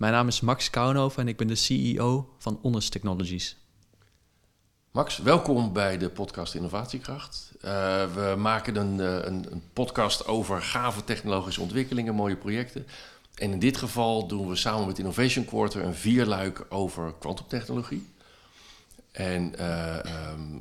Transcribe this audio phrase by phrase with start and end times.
[0.00, 3.56] mijn naam is Max Kouwenhoven en ik ben de CEO van Honest Technologies.
[4.90, 7.52] Max, welkom bij de podcast Innovatiekracht.
[7.56, 7.70] Uh,
[8.14, 12.86] we maken een, eh, een, een, podcast over gave technologische ontwikkelingen, mooie projecten.
[13.34, 18.06] En in dit geval doen we samen met Innovation Quarter een vierluik over kwantumtechnologie.
[19.12, 19.96] En uh,
[20.32, 20.60] um,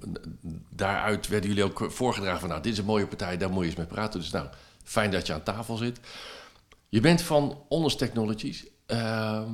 [0.70, 3.70] daaruit werden jullie ook voorgedragen van, nou, dit is een mooie partij, daar moet je
[3.70, 4.20] eens mee praten.
[4.20, 4.48] Dus nou,
[4.84, 6.00] fijn dat je aan tafel zit.
[6.90, 8.66] Je bent van Honest Technologies.
[8.90, 9.52] Ehm,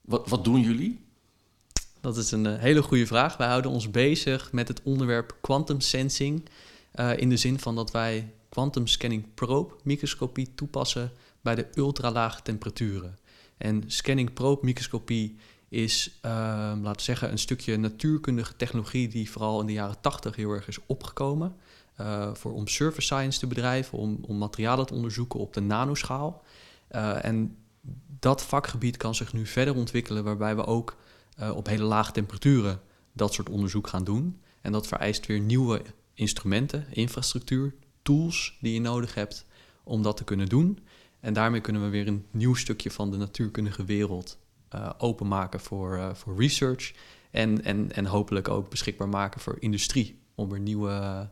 [0.00, 1.04] wat, wat doen jullie?
[2.00, 3.36] Dat is een eh, hele goede vraag.
[3.36, 6.48] Wij houden ons bezig met het onderwerp quantum sensing.
[6.94, 12.42] Uh, in de zin van dat wij quantum scanning probe microscopie toepassen bij de ultralage
[12.42, 13.18] temperaturen.
[13.56, 15.36] En scanning probe microscopie
[15.68, 16.30] is, uh,
[16.82, 20.68] laten we zeggen, een stukje natuurkundige technologie die vooral in de jaren 80 heel erg
[20.68, 21.56] is opgekomen.
[22.00, 26.42] Uh, voor, om surface science te bedrijven, om, om materialen te onderzoeken op de nanoschaal.
[27.22, 27.56] en
[28.18, 30.96] dat vakgebied kan zich nu verder ontwikkelen, waarbij we ook
[31.40, 32.80] uh, op hele lage temperaturen
[33.12, 34.40] dat soort onderzoek gaan doen.
[34.60, 35.82] En dat vereist weer nieuwe
[36.14, 39.46] instrumenten, infrastructuur, tools die je nodig hebt
[39.84, 40.78] om dat te kunnen doen.
[41.20, 44.38] En daarmee kunnen we weer een nieuw stukje van de natuurkundige wereld
[44.74, 46.92] uh, openmaken voor, uh, voor research.
[47.30, 50.18] En, en, en hopelijk ook beschikbaar maken voor industrie.
[50.34, 51.28] Om weer nieuwe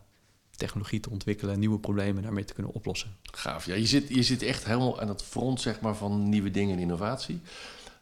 [0.57, 3.15] technologie te ontwikkelen, nieuwe problemen daarmee te kunnen oplossen.
[3.31, 3.65] Gaaf.
[3.65, 6.75] Ja, je zit, je zit echt helemaal aan het front zeg maar, van nieuwe dingen
[6.75, 7.41] en innovatie.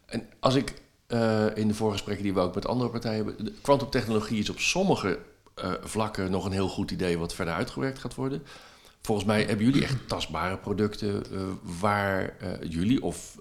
[0.06, 0.74] En als ik
[1.08, 5.20] uh, in de voorgesprekken die we ook met andere partijen hebben, kwantumtechnologie is op sommige
[5.64, 8.44] uh, vlakken nog een heel goed idee wat verder uitgewerkt gaat worden.
[9.02, 11.42] Volgens mij hebben jullie echt tastbare producten uh,
[11.80, 12.36] waar
[12.70, 13.38] jullie of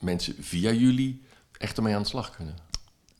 [0.00, 1.22] mensen via jullie
[1.58, 2.54] echt ermee aan de slag kunnen.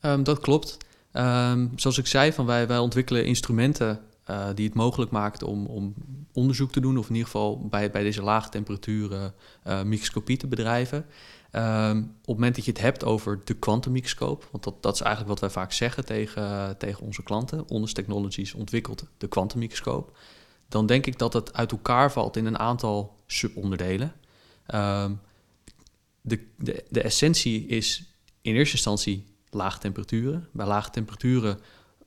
[0.01, 0.77] Um, dat klopt.
[1.13, 5.65] Um, zoals ik zei, van wij, wij ontwikkelen instrumenten uh, die het mogelijk maakt om,
[5.65, 5.93] om,
[6.33, 9.33] onderzoek te doen, of in ieder geval bij, bij deze lage temperaturen
[9.67, 11.05] uh, microscopie te bedrijven.
[11.51, 15.01] Um, op het moment dat je het hebt over de kwantummicroscoop, want dat, dat is
[15.01, 20.17] eigenlijk wat wij vaak zeggen tegen, tegen onze klanten, Ondas Technologies ontwikkelt de kwantummicroscoop,
[20.67, 24.13] dan denk ik dat het uit elkaar valt in een aantal subonderdelen.
[24.73, 25.19] Um,
[26.21, 30.47] de, de, de essentie is in eerste instantie lage temperaturen.
[30.51, 31.59] Bij lage temperaturen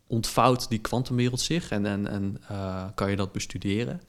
[0.08, 4.00] ontvouwt die kwantumwereld zich en, en, uh, kan je dat bestuderen.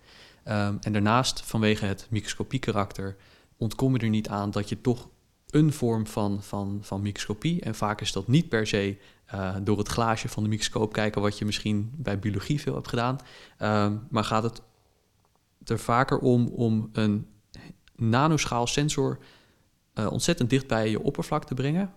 [0.46, 3.16] Um, en daarnaast, vanwege het microscopie karakter,
[3.58, 5.10] ontkom je er niet aan dat je toch
[5.50, 8.98] een vorm van, van, van microscopie, en vaak is dat niet per se
[9.34, 12.88] uh, door het glaasje van de microscoop kijken, wat je misschien bij biologie veel hebt
[12.88, 13.20] gedaan,
[13.62, 14.62] um, maar gaat het
[15.66, 17.28] er vaker om om een
[17.96, 19.20] nanoschaal sensor
[19.94, 21.94] uh, ontzettend dicht bij je oppervlak te brengen.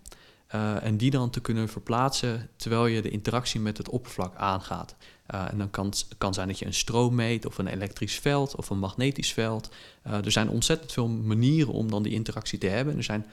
[0.55, 4.97] Uh, en die dan te kunnen verplaatsen terwijl je de interactie met het oppervlak aangaat.
[5.35, 8.19] Uh, en dan kan het kan zijn dat je een stroom meet, of een elektrisch
[8.19, 9.71] veld, of een magnetisch veld.
[10.07, 12.97] Uh, er zijn ontzettend veel manieren om dan die interactie te hebben.
[12.97, 13.27] Er zijn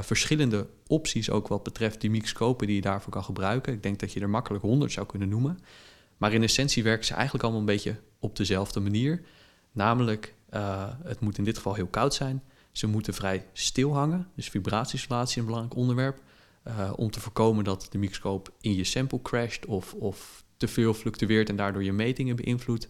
[0.00, 3.72] verschillende opties ook wat betreft die microscopen die je daarvoor kan gebruiken.
[3.72, 5.58] Ik denk dat je er makkelijk honderd zou kunnen noemen.
[6.16, 9.22] Maar in essentie werken ze eigenlijk allemaal een beetje op dezelfde manier.
[9.72, 10.34] Namelijk,
[11.02, 12.42] het moet in dit geval heel koud zijn.
[12.72, 16.20] Ze moeten vrij stil hangen, dus vibratieisolatie is een belangrijk onderwerp.
[16.68, 20.94] Uh, om te voorkomen dat de microscoop in je sample crasht of, of te veel
[20.94, 22.88] fluctueert en daardoor je metingen beïnvloedt.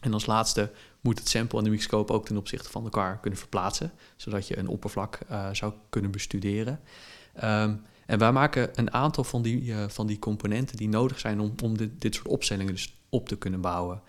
[0.00, 3.38] En als laatste moet het sample en de microscoop ook ten opzichte van elkaar kunnen
[3.38, 6.80] verplaatsen, zodat je een oppervlak uh, zou kunnen bestuderen.
[7.44, 11.40] Um, en wij maken een aantal van die, uh, van die componenten die nodig zijn
[11.40, 14.02] om, om dit, dit soort opstellingen dus op te kunnen bouwen.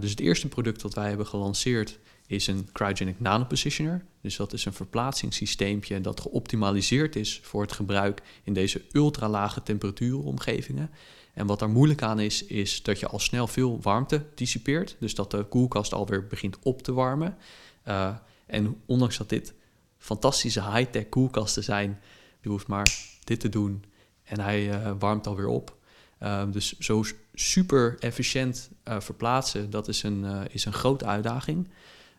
[0.00, 1.98] dus het eerste product dat wij hebben gelanceerd
[2.32, 4.04] is een cryogenic nanopositioner.
[4.20, 10.90] Dus dat is een verplaatsingssysteempje dat geoptimaliseerd is voor het gebruik in deze ultralage temperatuuromgevingen.
[11.34, 14.96] En wat daar moeilijk aan is, is dat je al snel veel warmte dissipeert.
[14.98, 17.36] Dus dat de koelkast alweer begint op te warmen.
[17.88, 19.54] Uh, en ondanks dat dit
[19.98, 22.00] fantastische high-tech koelkasten zijn,
[22.40, 22.94] je hoeft maar
[23.24, 23.84] dit te doen
[24.22, 25.76] en hij uh, warmt alweer op.
[26.22, 27.04] Uh, dus zo
[27.34, 31.68] super efficiënt verplaatsen, dat is een, is een grote uitdaging.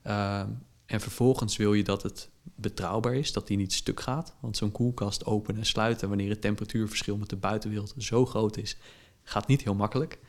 [0.08, 0.44] Uh,
[0.86, 4.36] en vervolgens wil je dat het betrouwbaar is, dat die niet stuk gaat.
[4.40, 8.78] Want zo'n koelkast openen en sluiten wanneer het temperatuurverschil met de buitenwereld zo groot is,
[9.24, 10.20] gaat niet heel makkelijk.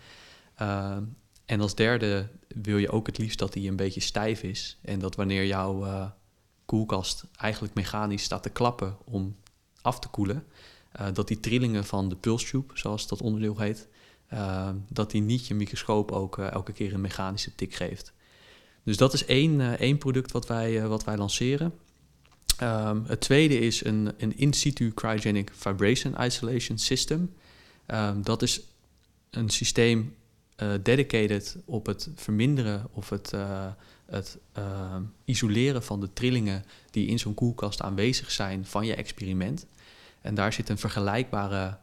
[0.62, 0.96] Uh,
[1.44, 4.78] en als derde wil je ook het liefst dat die een beetje stijf is.
[4.82, 6.10] En dat wanneer jouw uh,
[6.64, 9.36] koelkast eigenlijk mechanisch staat te klappen om
[9.82, 10.44] af te koelen,
[11.12, 13.88] dat die trillingen van de pulstube, zoals dat onderdeel heet,
[14.88, 18.12] dat die niet je microscoop ook elke keer een mechanische tik geeft.
[18.84, 21.74] Dus dat is één, één product wat wij, wat wij lanceren.
[22.58, 27.34] Ehm, het tweede is een, een in situ cryogenic vibration isolation system.
[27.86, 28.60] Ehm, dat is
[29.30, 30.14] een systeem
[30.62, 33.32] uh, dedicated op het verminderen of het,
[34.06, 39.66] het uh, isoleren van de trillingen die in zo'n koelkast aanwezig zijn van je experiment.
[40.20, 41.78] En daar zit een vergelijkbare,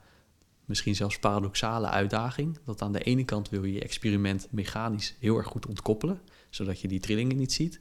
[0.65, 2.59] misschien zelfs paradoxale uitdaging.
[2.65, 6.21] Dat aan de ene kant wil je je experiment mechanisch heel erg goed ontkoppelen,
[6.51, 7.79] zodat je die trillingen niet ziet.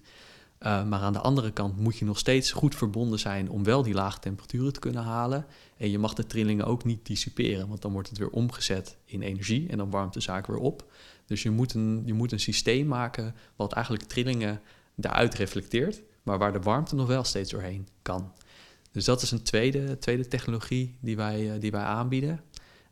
[0.63, 3.83] Uh, maar aan de andere kant moet je nog steeds goed verbonden zijn om wel
[3.83, 5.47] die lage temperaturen te kunnen halen.
[5.77, 9.23] En je mag de trillingen ook niet dissiperen, want dan wordt het weer omgezet in
[9.23, 10.93] energie en dan warmt de zaak weer op.
[11.27, 14.61] Dus je moet een, je moet een systeem maken wat eigenlijk trillingen
[14.95, 18.33] daaruit reflecteert, maar waar de warmte nog wel steeds doorheen kan.
[18.93, 22.41] Dus dat is een tweede, tweede technologie die wij, uh, die wij aanbieden.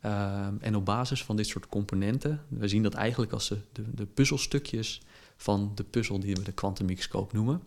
[0.05, 3.83] Uh, en op basis van dit soort componenten, we zien dat eigenlijk als de, de,
[3.95, 5.01] de puzzelstukjes
[5.39, 7.63] van de puzzel die we de kwantummicroscoop noemen.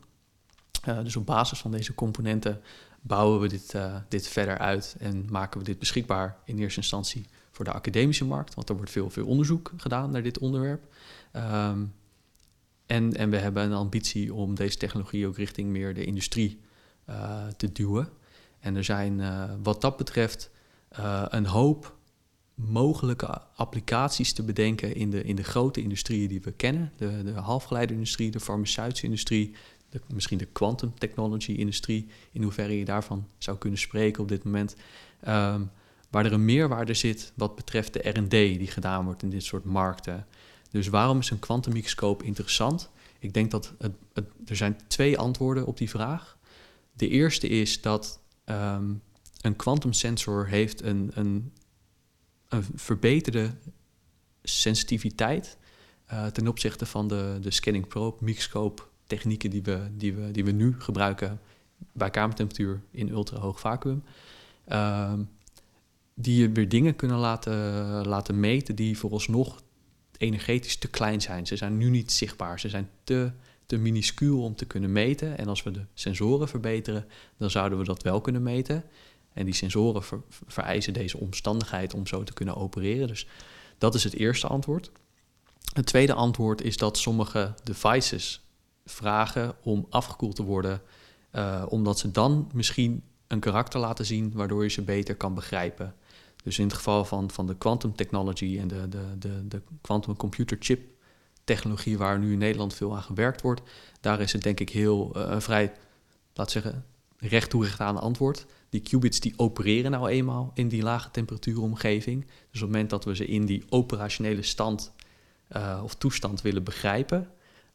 [0.88, 2.62] Uh, dus op basis van deze componenten
[3.02, 7.26] bouwen we dit, uh, dit verder uit en maken we dit beschikbaar in eerste instantie
[7.52, 10.94] voor de academische markt, want er wordt veel, veel onderzoek gedaan naar dit onderwerp.
[11.34, 11.94] Um,
[12.86, 16.60] en, en we hebben een ambitie om deze technologie ook richting meer de industrie
[17.10, 18.10] uh, te duwen.
[18.60, 19.22] En er zijn
[19.64, 20.50] wat dat betreft
[21.30, 21.96] een hoop
[22.68, 26.92] mogelijke applicaties te bedenken in de, in de grote industrieën die we kennen.
[26.98, 29.56] De, de halfgeleiderindustrie, de farmaceutische industrie,
[30.14, 34.76] misschien de quantum technology industrie, in hoeverre je daarvan zou kunnen spreken op dit moment.
[35.28, 35.72] Um,
[36.10, 39.66] waar er een meerwaarde zit wat betreft de R&D die gedaan wordt in dit soort
[39.66, 40.26] markten.
[40.70, 42.90] Dus waarom is een kwantummicroscoop interessant?
[43.20, 43.94] Ik denk dat het,
[44.46, 46.38] er zijn twee antwoorden op die vraag.
[46.94, 49.02] De eerste is dat um,
[49.42, 51.52] een kwantumsensor heeft een, een
[52.52, 53.52] een verbeterde
[54.44, 55.58] sensitiviteit
[56.12, 60.46] uh, ten opzichte van de, de scanning probe, microscoop technieken die we, die, we, die
[60.46, 61.40] we nu gebruiken
[61.92, 64.04] bij kamertemperatuur in ultrahoog vacuüm.
[64.68, 65.14] Uh,
[66.14, 67.54] die je weer dingen kunnen laten,
[68.08, 69.62] laten meten die vooralsnog
[70.18, 71.48] energetisch te klein zijn.
[71.48, 73.32] Ze zijn nu niet zichtbaar, ze zijn te,
[73.66, 75.38] te minuscuul om te kunnen meten.
[75.38, 77.06] En als we de sensoren verbeteren,
[77.38, 78.84] dan zouden we dat wel kunnen meten.
[79.34, 80.04] En die sensoren
[80.48, 83.08] vereisen deze omstandigheid om zo te kunnen opereren.
[83.08, 83.28] Dus
[83.78, 84.92] dat is het eerste antwoord.
[85.74, 88.42] Het tweede antwoord is dat sommige devices
[88.86, 90.82] vragen om afgekoeld te worden,
[91.36, 95.96] uh, omdat ze dan misschien een karakter laten zien waardoor je ze beter kan begrijpen.
[96.44, 100.16] Dus in het geval van, van de quantum technology en de, de, de, de quantum
[100.16, 100.90] computer chip
[101.44, 103.62] technologie, waar nu in Nederland veel aan gewerkt wordt,
[104.02, 105.74] daar is het denk ik heel uh, vrij,
[106.34, 106.86] laat zeggen,
[107.18, 112.22] recht toerecht aan antwoord die qubits die opereren nou eenmaal in die lage temperatuuromgeving.
[112.26, 114.92] Dus op het moment dat we ze in die operationele stand
[115.56, 117.30] uh, of toestand willen begrijpen,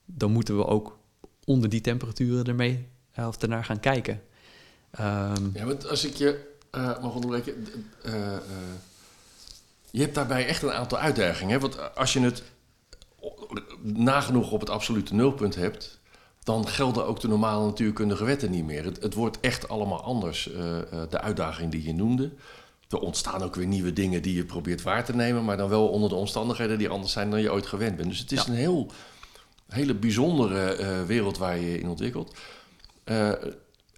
[0.05, 0.99] dan moeten we ook
[1.45, 2.89] onder die temperaturen ermee
[3.19, 4.23] uh, of ernaar gaan kijken.
[5.01, 7.67] Um, ja, want als ik je uh, mag onderbreken,
[9.91, 11.53] je hebt daarbij echt een aantal uitdagingen.
[11.53, 11.61] Hè?
[11.61, 12.43] Want als je het
[13.83, 16.01] nagenoeg op het absolute nulpunt hebt,
[16.47, 18.85] dan gelden ook de normale natuurkundige wetten niet meer.
[18.85, 22.31] Het, het wordt echt allemaal anders, uh, uh, de uitdaging die je noemde.
[22.89, 25.89] Er ontstaan ook weer nieuwe dingen die je probeert waar te nemen, maar dan wel
[25.89, 28.09] onder de omstandigheden die anders zijn dan je ooit gewend bent.
[28.09, 28.49] Dus het is ja.
[28.49, 28.91] een heel,
[29.69, 32.37] hele bijzondere uh, wereld waar je in ontwikkelt.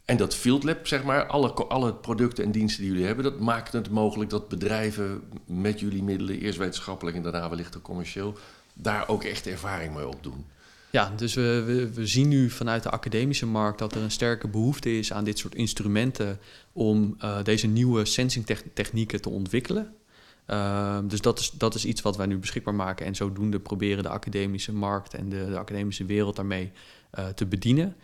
[0.05, 3.39] en dat field lab, zeg maar, alle, alle producten en diensten die jullie hebben, dat
[3.39, 8.35] maakt het mogelijk dat bedrijven met jullie middelen, eerst wetenschappelijk en daarna wellicht ook commercieel,
[8.75, 10.45] daar ook echt ervaring mee opdoen.
[10.91, 14.99] Ja, dus we, we, zien nu vanuit de academische markt dat er een sterke behoefte
[14.99, 16.39] is aan dit soort instrumenten
[16.73, 19.95] om uh, deze nieuwe sensing technieken te ontwikkelen.
[20.47, 24.03] Uh, dus dat is, dat is iets wat wij nu beschikbaar maken en zodoende proberen
[24.03, 26.73] de academische markt en de, de academische wereld daarmee
[27.19, 27.97] uh, te bedienen.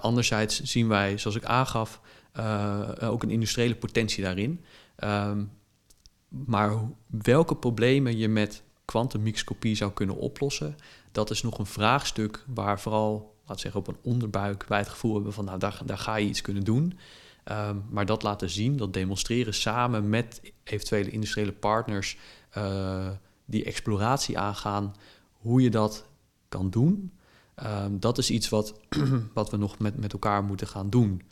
[0.00, 2.00] anderzijds zien wij, zoals ik aangaf,
[3.00, 4.64] ook een industriële potentie daarin.
[4.96, 5.44] Ehm,
[6.28, 6.72] maar
[7.06, 10.76] welke problemen je met kwantummicroscopie zou kunnen oplossen,
[11.12, 15.14] dat is nog een vraagstuk waar vooral, laat zeggen, op een onderbuik wij het gevoel
[15.14, 16.98] hebben van, nou, daar, daar ga je iets kunnen doen.
[17.44, 22.16] Um, maar dat laten zien, dat demonstreren samen met eventuele industriële partners
[22.56, 23.08] uh,
[23.44, 24.94] die exploratie aangaan,
[25.32, 26.04] hoe je dat
[26.48, 27.12] kan doen.
[27.64, 28.80] Um, dat is iets wat,
[29.34, 31.22] wat we nog met, met elkaar moeten gaan doen.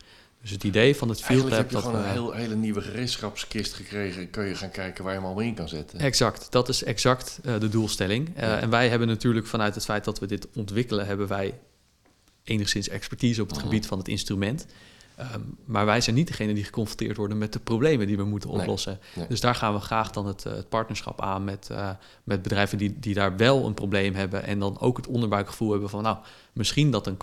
[0.46, 1.52] Dus het idee van het field lab...
[1.52, 4.30] heb je gewoon een heel, hele nieuwe gereedschapskist gekregen...
[4.30, 5.98] kun je gaan kijken waar je hem allemaal in kan zetten.
[5.98, 8.28] Exact, dat is exact uh, de doelstelling.
[8.28, 8.58] Uh, ja.
[8.60, 11.06] En wij hebben natuurlijk vanuit het feit dat we dit ontwikkelen...
[11.06, 11.58] hebben wij
[12.44, 13.62] enigszins expertise op het oh.
[13.62, 14.66] gebied van het instrument.
[15.16, 18.50] Ehm, maar wij zijn niet degene die geconfronteerd worden met de problemen die we moeten
[18.50, 18.98] oplossen.
[19.28, 21.70] Dus daar gaan we graag dan het, het partnerschap aan met,
[22.24, 24.44] met bedrijven die, die daar wel een probleem hebben.
[24.44, 26.16] En dan ook het onderbuikgevoel hebben van nou,
[26.52, 27.16] misschien dat een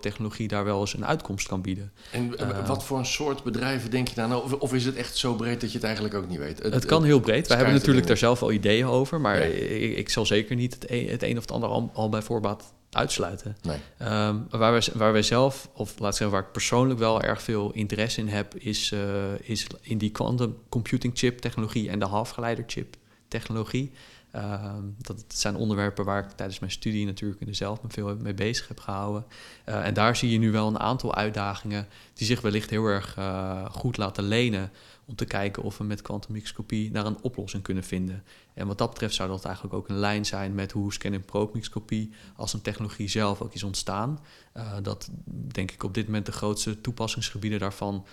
[0.00, 1.92] technologie daar wel eens een uitkomst kan bieden.
[2.10, 4.34] En uh, wat voor een soort bedrijven denk je dan?
[4.34, 6.62] Of, of, is het echt zo breed dat je het eigenlijk ook niet weet?
[6.62, 7.46] Het, kan heel breed.
[7.46, 10.90] Wij hebben natuurlijk daar zelf al ideeën over, maar ik, ik, zal zeker niet het
[10.90, 13.56] een, het een of het ander al, al bij voorbaat uitsluiten.
[13.62, 13.78] Nee.
[14.26, 17.42] Um, waar, wij, waar wij zelf, of laat ik zeggen, waar ik persoonlijk wel erg
[17.42, 19.00] veel interesse in heb, is, uh,
[19.40, 22.96] is in die quantum computing chip technologie en de halfgeleider chip
[23.28, 23.92] technologie.
[24.34, 28.68] Ehm, dat zijn onderwerpen waar ik tijdens mijn studie natuurlijk zelf me veel mee bezig
[28.68, 29.24] heb gehouden.
[29.68, 33.16] Uh, en daar zie je nu wel een aantal uitdagingen die zich wellicht heel erg
[33.18, 34.70] uh, goed laten lenen
[35.04, 38.24] om te kijken of we met kwantummicroscopie naar een oplossing kunnen vinden.
[38.54, 41.24] En wat dat betreft zou dat eigenlijk ook een lijn zijn met hoe scan- en
[41.24, 44.20] probe-microscopie als een technologie zelf ook is ontstaan.
[44.56, 45.10] Uh, dat
[45.52, 48.06] denk ik op dit moment de grootste toepassingsgebieden daarvan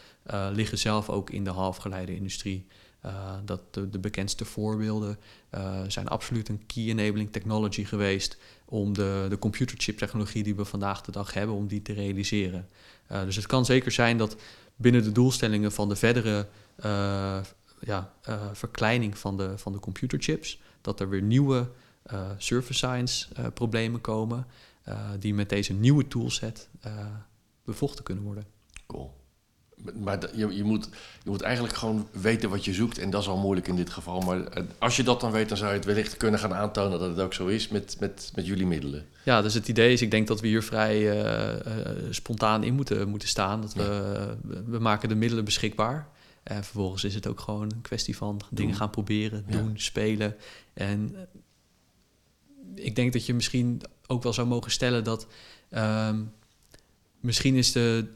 [0.51, 2.67] liggen zelf ook in de halfgeleide industrie.
[3.05, 5.19] Uh, dat de, bekendste voorbeelden
[5.55, 10.65] uh, zijn absoluut een key enabling technology geweest om de, de computerchip technologie die we
[10.65, 12.67] vandaag de dag hebben, om die te realiseren.
[13.11, 14.35] Uh, dus het kan zeker zijn dat
[14.75, 16.47] binnen de doelstellingen van de verdere
[17.79, 18.13] ja,
[18.53, 21.69] verkleining van de, van de computerchips, dat er weer nieuwe
[22.37, 24.47] surface science problemen komen
[25.19, 26.69] die met deze nieuwe toolset
[27.63, 28.45] bevochten kunnen worden.
[28.87, 29.20] Cool.
[29.99, 30.89] Maar je, je, moet,
[31.23, 32.97] je moet eigenlijk gewoon weten wat je zoekt.
[32.97, 34.21] En dat is al moeilijk in dit geval.
[34.21, 36.99] Maar eh, als je dat dan weet, dan zou je het wellicht kunnen gaan aantonen
[36.99, 39.05] dat het ook zo is met, met, met jullie middelen.
[39.23, 42.73] Ja, dus het idee is, ik denk dat we hier vrij uh, uh, spontaan in
[42.73, 43.61] moeten, moeten staan.
[43.61, 46.09] Dat we, we maken de middelen beschikbaar.
[46.43, 50.35] En vervolgens is het ook gewoon een kwestie van dingen gaan proberen, doen, spelen.
[50.73, 51.15] En
[52.75, 55.27] ik denk dat je misschien ook wel zou mogen stellen dat
[55.71, 56.31] um,
[57.19, 58.07] misschien is de,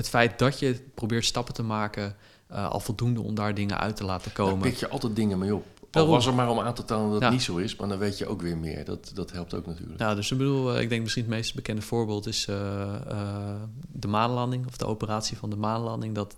[0.00, 2.16] het feit dat je probeert stappen te maken
[2.52, 4.60] uh, al voldoende om daar dingen uit te laten komen.
[4.60, 5.66] Daar pik je altijd dingen mee op.
[5.90, 7.98] Al was er maar om aan te tonen dat het niet zo is, maar dan
[7.98, 8.84] weet je ook weer meer.
[8.84, 10.00] Dat, dat helpt ook natuurlijk.
[10.00, 12.56] Ja, dus ik bedoel, eh, ik denk misschien het meest bekende voorbeeld is uh,
[13.92, 16.14] de maanlanding of de operatie van de maanlanding.
[16.14, 16.36] Dat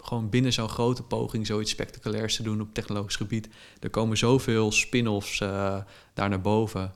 [0.00, 3.48] gewoon binnen zo'n grote poging zoiets spectaculairs te doen op technologisch gebied.
[3.80, 5.38] Er komen zoveel spin-offs
[6.14, 6.92] daar naar boven.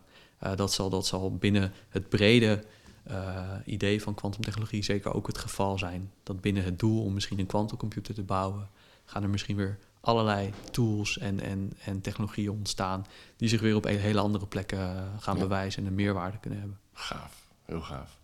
[0.56, 2.64] dat, zal, dat zal binnen het brede
[3.10, 6.12] uh, idee van kwantumtechnologie zeker ook het geval zijn.
[6.22, 8.68] Dat binnen het doel om misschien een kwantumcomputer te bouwen,
[9.04, 13.84] gaan er misschien weer allerlei tools en, en, en technologieën ontstaan die zich weer op
[13.84, 16.78] hele andere plekken eh, gaan bewijzen en een meerwaarde kunnen hebben.
[16.92, 18.18] Gaaf, heel gaaf.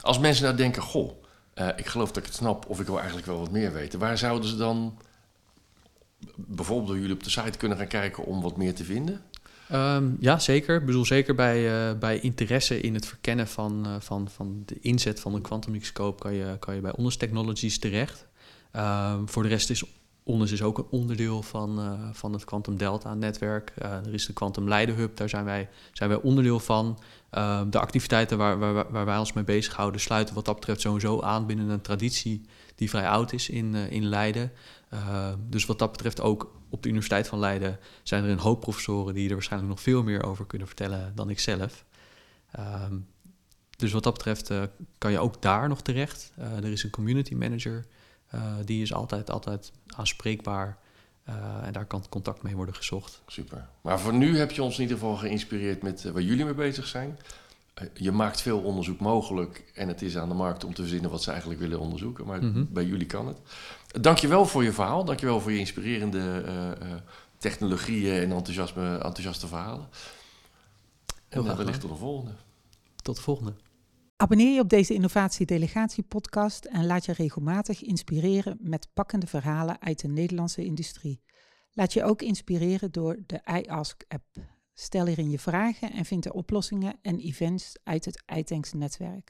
[0.00, 1.22] Als mensen nou denken, goh,
[1.54, 3.98] uh, ik geloof dat ik het snap of ik wil eigenlijk wel wat meer weten,
[3.98, 4.98] waar zouden ze dan
[6.34, 9.22] bijvoorbeeld door jullie op de site kunnen gaan kijken om wat meer te vinden?
[9.72, 10.80] Um, ja, zeker.
[10.80, 14.78] Ik bedoel, zeker bij, uh, bij interesse in het verkennen van, uh, van, van de
[14.80, 18.26] inzet van een kwantummicroscoop kan je, kan je bij Onders Technologies terecht.
[18.76, 19.84] Um, voor de rest is
[20.28, 23.72] Onders is ook een onderdeel van, uh, van het Quantum Delta netwerk.
[23.78, 26.98] er is de Quantum Leiden Hub, daar zijn wij, zijn wij onderdeel van.
[27.30, 31.20] Um, de activiteiten waar, waar, waar wij ons mee bezighouden sluiten wat dat betreft sowieso
[31.20, 34.52] aan binnen een traditie die vrij oud is in, in Leiden.
[35.48, 39.14] dus wat dat betreft ook op de Universiteit van Leiden zijn er een hoop professoren
[39.14, 41.84] die er waarschijnlijk nog veel meer over kunnen vertellen dan ik zelf.
[42.58, 43.06] Um,
[43.76, 44.50] dus wat dat betreft
[44.98, 46.32] kan je ook daar nog terecht.
[46.36, 47.86] Er is een community manager,
[48.34, 50.78] uh, die is altijd, altijd aanspreekbaar.
[51.62, 53.22] en daar kan contact mee worden gezocht.
[53.26, 53.68] Super.
[53.80, 56.86] Maar voor nu heb je ons in ieder geval geïnspireerd met waar jullie mee bezig
[56.86, 57.18] zijn.
[57.94, 61.22] je maakt veel onderzoek mogelijk en het is aan de markt om te verzinnen wat
[61.22, 62.26] ze eigenlijk willen onderzoeken.
[62.26, 62.68] Maar mm -hmm.
[62.70, 63.38] bij jullie kan het.
[64.02, 65.04] Dankjewel voor je verhaal.
[65.04, 66.44] Dankjewel voor je inspirerende
[67.38, 69.88] technologieën en enthousiasme, enthousiaste verhalen.
[71.28, 72.32] Heel en wellicht tot de volgende.
[73.02, 73.52] Tot de volgende.
[74.20, 79.80] Abonneer je op deze Innovatie Delegatie podcast en laat je regelmatig inspireren met pakkende verhalen
[79.80, 81.22] uit de Nederlandse industrie.
[81.72, 84.24] Laat je ook inspireren door de iAsk app.
[84.74, 89.24] Stel hierin je vragen en vind de oplossingen en events uit het iTanks netwerk.